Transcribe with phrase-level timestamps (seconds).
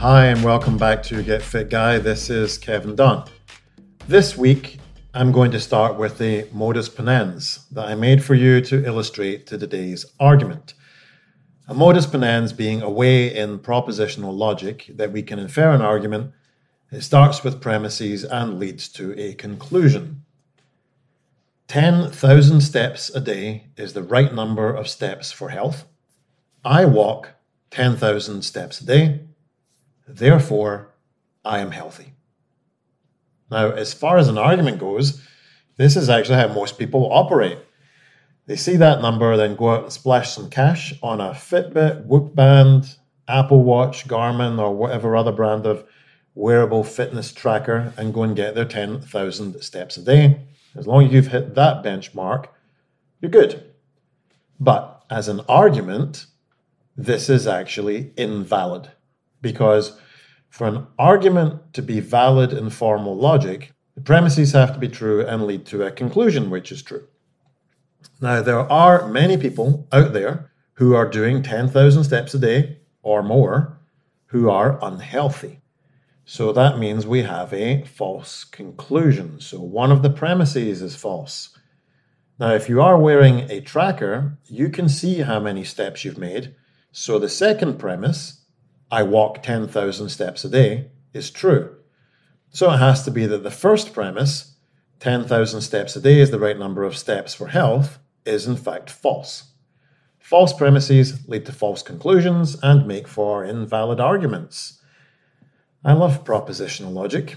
[0.00, 1.98] Hi, and welcome back to Get Fit Guy.
[1.98, 3.28] This is Kevin Don.
[4.08, 4.78] This week,
[5.12, 9.46] I'm going to start with the modus ponens that I made for you to illustrate
[9.48, 10.72] to today's argument.
[11.68, 16.32] A modus ponens being a way in propositional logic that we can infer an argument.
[16.90, 20.24] It starts with premises and leads to a conclusion.
[21.68, 25.84] 10,000 steps a day is the right number of steps for health.
[26.64, 27.34] I walk
[27.70, 29.26] 10,000 steps a day.
[30.16, 30.90] Therefore,
[31.44, 32.12] I am healthy.
[33.50, 35.26] Now, as far as an argument goes,
[35.76, 37.58] this is actually how most people operate.
[38.46, 42.34] They see that number, then go out and splash some cash on a Fitbit, Whoop
[42.34, 42.96] Band,
[43.28, 45.84] Apple Watch, Garmin, or whatever other brand of
[46.34, 50.40] wearable fitness tracker and go and get their 10,000 steps a day.
[50.76, 52.46] As long as you've hit that benchmark,
[53.20, 53.72] you're good.
[54.58, 56.26] But as an argument,
[56.96, 58.90] this is actually invalid
[59.40, 59.98] because
[60.48, 65.24] for an argument to be valid in formal logic, the premises have to be true
[65.24, 67.06] and lead to a conclusion which is true.
[68.20, 73.22] Now, there are many people out there who are doing 10,000 steps a day or
[73.22, 73.78] more
[74.26, 75.60] who are unhealthy.
[76.24, 79.40] So that means we have a false conclusion.
[79.40, 81.58] So one of the premises is false.
[82.38, 86.54] Now, if you are wearing a tracker, you can see how many steps you've made.
[86.92, 88.39] So the second premise
[88.90, 91.76] I walk 10,000 steps a day is true.
[92.50, 94.56] So it has to be that the first premise,
[94.98, 98.90] 10,000 steps a day is the right number of steps for health, is in fact
[98.90, 99.52] false.
[100.18, 104.80] False premises lead to false conclusions and make for invalid arguments.
[105.84, 107.36] I love propositional logic.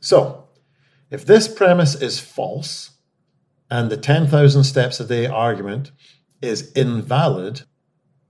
[0.00, 0.48] So,
[1.10, 2.92] if this premise is false
[3.70, 5.90] and the 10,000 steps a day argument
[6.40, 7.62] is invalid,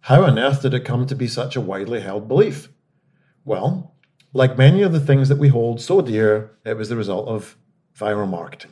[0.01, 2.69] how on earth did it come to be such a widely held belief?
[3.45, 3.95] Well,
[4.33, 7.57] like many of the things that we hold so dear, it was the result of
[7.99, 8.71] viral marketing,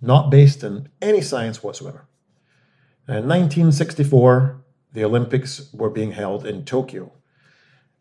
[0.00, 2.06] not based in any science whatsoever.
[3.06, 4.62] In 1964,
[4.92, 7.12] the Olympics were being held in Tokyo,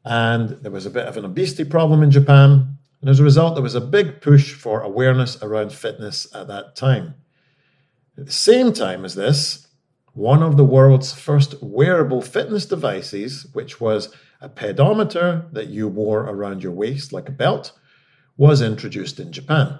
[0.05, 3.55] and there was a bit of an obesity problem in Japan, and as a result,
[3.55, 7.15] there was a big push for awareness around fitness at that time.
[8.17, 9.67] At the same time as this,
[10.13, 16.21] one of the world's first wearable fitness devices, which was a pedometer that you wore
[16.21, 17.71] around your waist like a belt,
[18.37, 19.79] was introduced in Japan.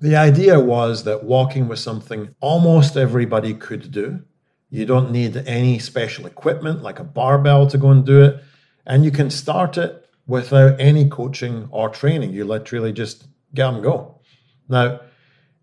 [0.00, 4.22] The idea was that walking was something almost everybody could do.
[4.70, 8.42] You don't need any special equipment like a barbell to go and do it,
[8.86, 12.32] and you can start it without any coaching or training.
[12.32, 14.20] You literally just get and go.
[14.68, 15.00] Now,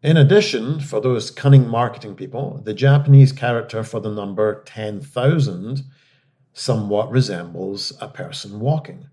[0.03, 5.83] in addition, for those cunning marketing people, the Japanese character for the number 10,000
[6.53, 9.07] somewhat resembles a person walking.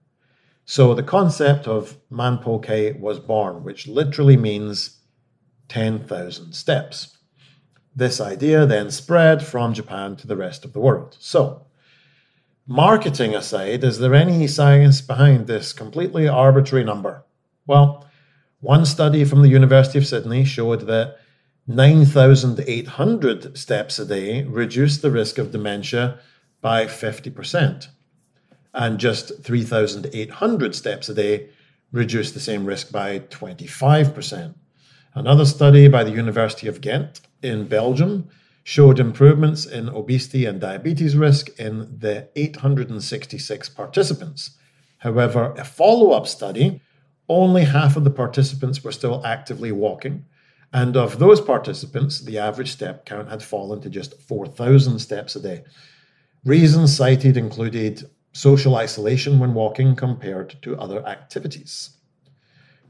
[0.64, 5.00] So the concept of Manpo-kei was born, which literally means
[5.68, 7.18] 10,000 steps.
[7.94, 11.16] This idea then spread from Japan to the rest of the world.
[11.18, 11.66] So,
[12.66, 17.24] marketing aside, is there any science behind this completely arbitrary number?
[17.66, 18.07] Well,
[18.60, 21.18] one study from the University of Sydney showed that
[21.68, 26.18] 9,800 steps a day reduced the risk of dementia
[26.60, 27.88] by 50%,
[28.74, 31.50] and just 3,800 steps a day
[31.92, 34.54] reduced the same risk by 25%.
[35.14, 38.28] Another study by the University of Ghent in Belgium
[38.64, 44.50] showed improvements in obesity and diabetes risk in the 866 participants.
[44.98, 46.82] However, a follow up study
[47.28, 50.24] only half of the participants were still actively walking,
[50.72, 55.40] And of those participants, the average step count had fallen to just 4,000 steps a
[55.40, 55.64] day.
[56.44, 61.96] Reasons cited included social isolation when walking compared to other activities.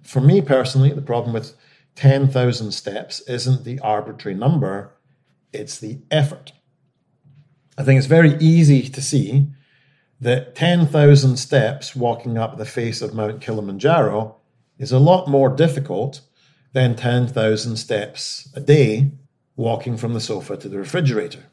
[0.02, 1.54] For me personally, the problem with
[1.94, 4.96] 10,000 steps isn't the arbitrary number,
[5.52, 6.52] it's the effort.
[7.76, 9.48] I think it's very easy to see
[10.20, 14.36] that 10,000 steps walking up the face of Mount Kilimanjaro
[14.78, 16.20] is a lot more difficult
[16.72, 19.12] than 10,000 steps a day
[19.56, 21.44] walking from the sofa to the refrigerator.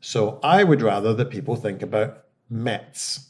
[0.00, 3.29] So I would rather that people think about METs.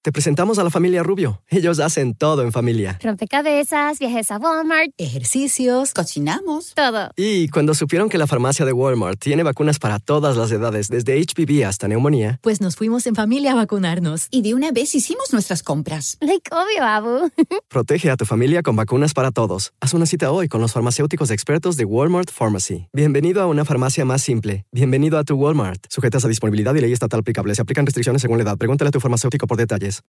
[0.00, 1.42] Te presentamos a la familia Rubio.
[1.48, 2.96] Ellos hacen todo en familia.
[3.02, 6.72] Rompecabezas, viajes a Walmart, ejercicios, cocinamos.
[6.76, 7.10] todo.
[7.16, 11.20] Y cuando supieron que la farmacia de Walmart tiene vacunas para todas las edades, desde
[11.20, 14.28] HPV hasta neumonía, Pues nos fuimos en familia a vacunarnos.
[14.30, 16.16] Y de una vez hicimos nuestras compras.
[16.20, 17.30] Like obvio, Abu.
[17.68, 19.72] protege a tu familia con vacunas para todos.
[19.80, 22.86] Haz una cita hoy con los farmacéuticos expertos de Walmart Pharmacy.
[22.92, 24.64] Bienvenido a una farmacia más simple.
[24.70, 25.86] Bienvenido a tu Walmart.
[25.90, 27.52] Sujetas a disponibilidad y ley estatal aplicable.
[27.56, 28.56] Se aplican restricciones según la edad.
[28.56, 30.02] Pregúntale a tu farmacéutico por detalles.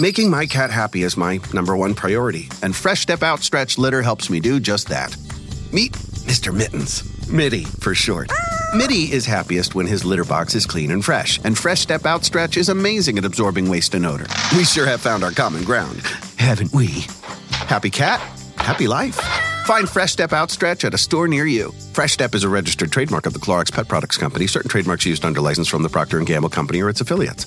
[0.00, 4.30] Making my cat happy is my number one priority, and Fresh Step Outstretch Litter helps
[4.30, 5.16] me do just that.
[5.72, 6.54] Meet Mr.
[6.54, 7.02] Mittens.
[7.28, 8.30] Mitty, for short.
[8.74, 12.56] Mitty is happiest when his litter box is clean and fresh, and Fresh Step Outstretch
[12.56, 14.26] is amazing at absorbing waste and odor.
[14.56, 16.02] We sure have found our common ground,
[16.38, 17.06] haven't we?
[17.50, 18.20] Happy cat,
[18.56, 19.18] happy life.
[19.68, 21.72] Find Fresh Step Outstretch at a store near you.
[21.92, 24.46] Fresh Step is a registered trademark of the Clorox Pet Products Company.
[24.46, 27.44] Certain trademarks used under license from the Procter & Gamble Company or its affiliates.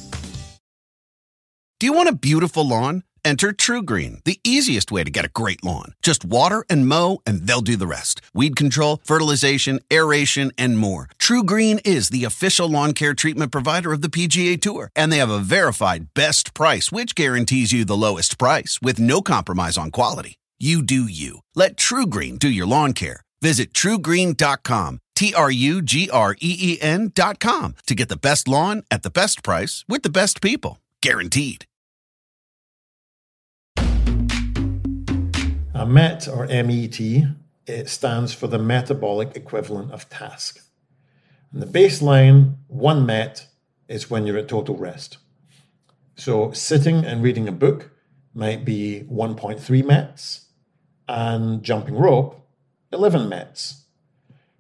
[1.79, 3.01] Do you want a beautiful lawn?
[3.25, 5.95] Enter TruGreen, the easiest way to get a great lawn.
[6.03, 8.21] Just water and mow, and they'll do the rest.
[8.35, 11.09] Weed control, fertilization, aeration, and more.
[11.17, 15.31] TruGreen is the official lawn care treatment provider of the PGA Tour, and they have
[15.31, 20.37] a verified best price, which guarantees you the lowest price with no compromise on quality.
[20.61, 21.39] You do you.
[21.55, 23.21] Let TruGreen do your lawn care.
[23.41, 28.83] Visit trugreen.com, T R U G R E E N.com to get the best lawn
[28.91, 30.77] at the best price with the best people.
[31.01, 31.65] Guaranteed.
[35.73, 36.99] A MET or MET,
[37.65, 40.59] it stands for the metabolic equivalent of task.
[41.51, 43.47] And the baseline, one MET,
[43.87, 45.17] is when you're at total rest.
[46.15, 47.89] So sitting and reading a book
[48.35, 50.49] might be 1.3 METs,
[51.07, 52.47] and jumping rope,
[52.91, 53.85] 11 METs.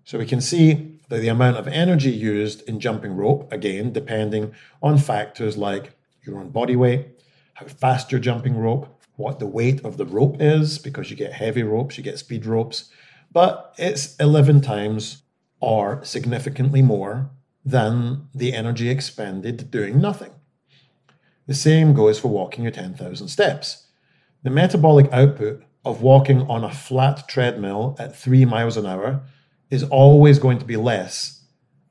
[0.03, 4.53] So we can see that the amount of energy used in jumping rope, again, depending
[4.81, 5.93] on factors like
[6.23, 7.07] your own body weight,
[7.55, 11.33] how fast you're jumping rope, what the weight of the rope is, because you get
[11.33, 12.89] heavy ropes, you get speed ropes,
[13.31, 15.23] but it's 11 times
[15.59, 17.29] or significantly more
[17.63, 20.31] than the energy expended doing nothing.
[21.47, 23.87] The same goes for walking your 10,000 steps.
[24.43, 29.21] The metabolic output of walking on a flat treadmill at 3 miles an hour
[29.69, 31.43] is always going to be less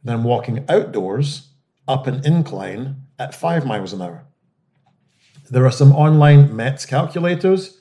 [0.04, 1.48] than walking outdoors
[1.88, 4.26] up an incline at 5 miles an hour.
[5.50, 7.78] There are some online METS calculators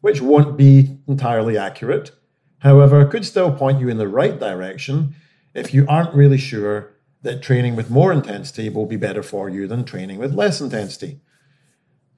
[0.00, 2.10] which won't be entirely accurate,
[2.58, 5.14] however, could still point you in the right direction
[5.54, 9.68] if you aren't really sure that training with more intensity will be better for you
[9.68, 11.20] than training with less intensity.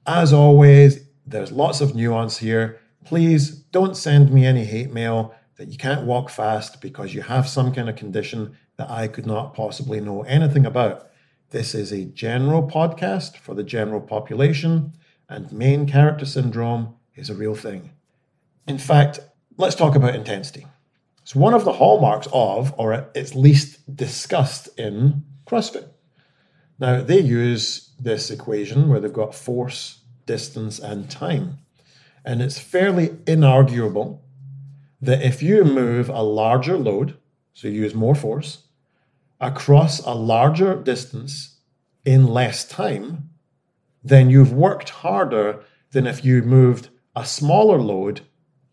[0.07, 2.79] As always, there's lots of nuance here.
[3.05, 7.47] Please don't send me any hate mail that you can't walk fast because you have
[7.47, 11.07] some kind of condition that I could not possibly know anything about.
[11.51, 14.93] This is a general podcast for the general population,
[15.29, 17.91] and main character syndrome is a real thing.
[18.67, 19.19] In fact,
[19.55, 20.65] let's talk about intensity.
[21.21, 25.89] It's one of the hallmarks of, or at least discussed in, CrossFit.
[26.79, 31.59] Now, they use this equation where they've got force, distance, and time.
[32.25, 34.19] And it's fairly inarguable
[34.99, 37.17] that if you move a larger load,
[37.53, 38.63] so you use more force,
[39.39, 41.59] across a larger distance
[42.03, 43.29] in less time,
[44.03, 48.21] then you've worked harder than if you moved a smaller load,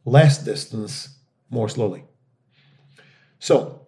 [0.06, 1.18] less distance,
[1.50, 2.04] more slowly.
[3.38, 3.86] So,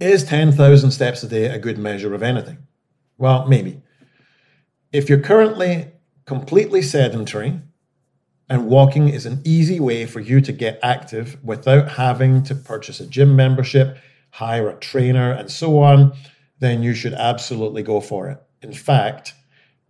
[0.00, 2.58] is 10,000 steps a day a good measure of anything?
[3.18, 3.82] Well, maybe.
[4.92, 5.92] If you're currently
[6.26, 7.60] completely sedentary
[8.48, 13.00] and walking is an easy way for you to get active without having to purchase
[13.00, 13.96] a gym membership,
[14.30, 16.12] hire a trainer, and so on,
[16.58, 18.42] then you should absolutely go for it.
[18.62, 19.34] In fact,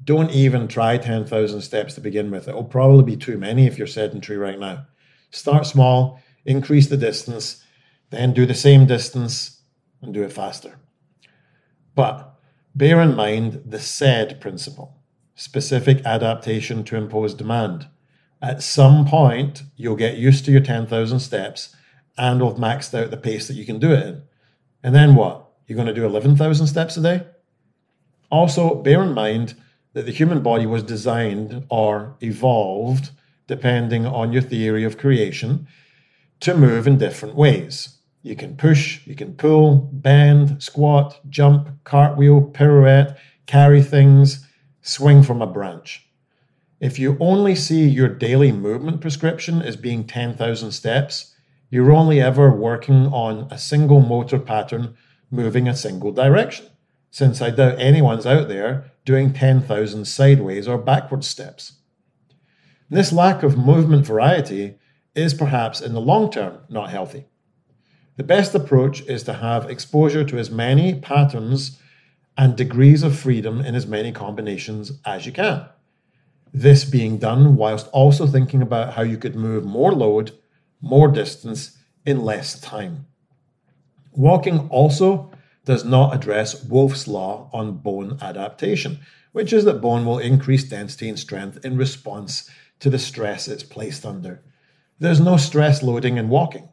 [0.02, 2.48] don't even try 10,000 steps to begin with.
[2.48, 4.86] It will probably be too many if you're sedentary right now.
[5.30, 7.64] Start small, increase the distance,
[8.10, 9.62] then do the same distance
[10.02, 10.78] and do it faster.
[11.94, 12.34] But
[12.74, 15.00] bear in mind the SAID principle
[15.36, 17.88] specific adaptation to imposed demand.
[18.44, 21.74] At some point, you'll get used to your 10,000 steps
[22.18, 24.22] and will have maxed out the pace that you can do it in.
[24.82, 25.48] And then what?
[25.66, 27.26] You're going to do 11,000 steps a day?
[28.30, 29.54] Also, bear in mind
[29.94, 33.12] that the human body was designed or evolved,
[33.46, 35.66] depending on your theory of creation,
[36.40, 37.96] to move in different ways.
[38.20, 44.46] You can push, you can pull, bend, squat, jump, cartwheel, pirouette, carry things,
[44.82, 46.06] swing from a branch.
[46.80, 51.34] If you only see your daily movement prescription as being 10,000 steps,
[51.70, 54.96] you're only ever working on a single motor pattern
[55.30, 56.66] moving a single direction,
[57.10, 61.74] since I doubt anyone's out there doing 10,000 sideways or backward steps.
[62.90, 64.78] This lack of movement variety
[65.14, 67.26] is perhaps in the long term not healthy.
[68.16, 71.80] The best approach is to have exposure to as many patterns
[72.36, 75.66] and degrees of freedom in as many combinations as you can.
[76.54, 80.32] This being done whilst also thinking about how you could move more load
[80.84, 83.06] more distance in less time.
[84.12, 85.32] Walking also
[85.64, 89.00] does not address Wolff's law on bone adaptation,
[89.32, 93.62] which is that bone will increase density and strength in response to the stress it's
[93.62, 94.42] placed under.
[94.98, 96.68] There's no stress loading in walking,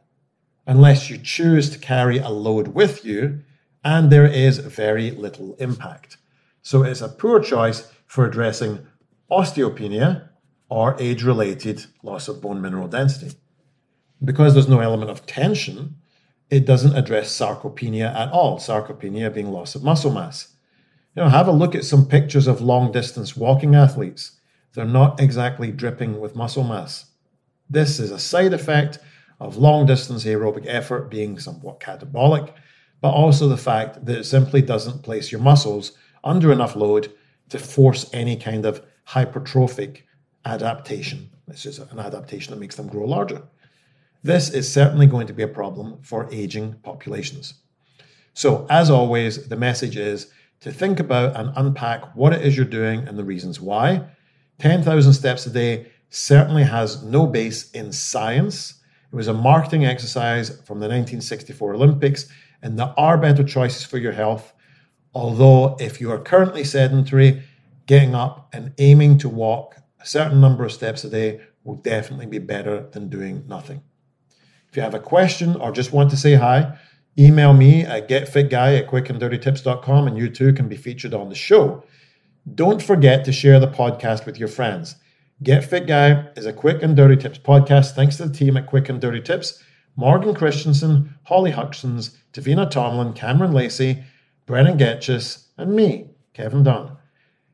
[0.66, 3.40] unless you choose to carry a load with you,
[3.82, 6.18] and there is very little impact.
[6.60, 8.86] So it's a poor choice for addressing
[9.32, 10.28] osteopenia
[10.68, 13.36] or age related loss of bone mineral density
[14.24, 15.96] because there's no element of tension,
[16.50, 18.58] it doesn't address sarcopenia at all.
[18.58, 20.54] Sarcopenia being loss of muscle mass.
[21.16, 24.38] You know, have a look at some pictures of long distance walking athletes.
[24.74, 27.06] They're not exactly dripping with muscle mass.
[27.68, 28.98] This is a side effect
[29.40, 32.52] of long distance aerobic effort being somewhat catabolic,
[33.00, 37.12] but also the fact that it simply doesn't place your muscles under enough load
[37.48, 40.02] to force any kind of hypertrophic
[40.44, 41.30] adaptation.
[41.48, 43.42] It's just an adaptation that makes them grow larger.
[44.22, 47.54] This is certainly going to be a problem for aging populations.
[48.34, 50.30] So, as always, the message is
[50.60, 54.04] to think about and unpack what it is you're doing and the reasons why.
[54.60, 58.74] 10,000 steps a day certainly has no base in science.
[59.12, 62.28] It was a marketing exercise from the 1964 Olympics,
[62.62, 64.52] and there are better choices for your health.
[65.14, 67.42] Although, if you are currently sedentary,
[67.86, 72.26] getting up and aiming to walk a certain number of steps a day will definitely
[72.26, 73.82] be better than doing nothing.
[74.68, 76.76] If you have a question or just want to say hi,
[77.18, 81.84] email me at getfitguy at quickanddirtytips.com and you too can be featured on the show.
[82.54, 84.96] Don't forget to share the podcast with your friends.
[85.42, 88.66] Get Fit Guy is a quick and dirty tips podcast thanks to the team at
[88.66, 89.62] Quick and Dirty Tips
[89.94, 94.02] Morgan Christensen, Holly Huxons, Davina Tomlin, Cameron Lacey,
[94.46, 96.96] Brannan Goetschius, and me, Kevin Don.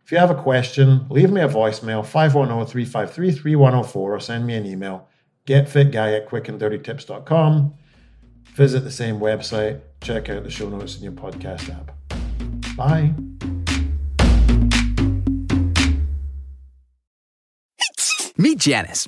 [0.08, 4.54] If you have a question, leave me a voicemail 510 353 3104 or send me
[4.54, 5.06] an email
[5.46, 7.74] getfitguy at quickanddirtytips.com.
[8.54, 9.82] Visit the same website.
[10.00, 11.94] Check out the show notes in your podcast app.
[12.74, 13.12] Bye.
[18.38, 19.06] Meet Janice.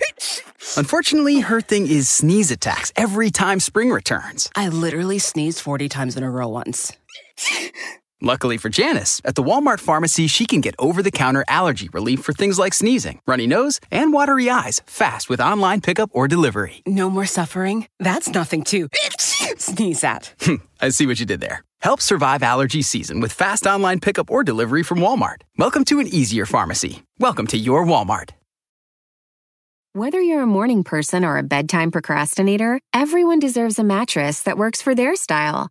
[0.76, 4.50] Unfortunately, her thing is sneeze attacks every time spring returns.
[4.54, 6.92] I literally sneezed 40 times in a row once.
[8.22, 12.20] Luckily for Janice, at the Walmart pharmacy, she can get over the counter allergy relief
[12.20, 16.82] for things like sneezing, runny nose, and watery eyes fast with online pickup or delivery.
[16.86, 17.86] No more suffering?
[17.98, 20.34] That's nothing to sneeze at.
[20.82, 21.64] I see what you did there.
[21.80, 25.40] Help survive allergy season with fast online pickup or delivery from Walmart.
[25.56, 27.02] Welcome to an easier pharmacy.
[27.18, 28.32] Welcome to your Walmart.
[29.94, 34.82] Whether you're a morning person or a bedtime procrastinator, everyone deserves a mattress that works
[34.82, 35.70] for their style.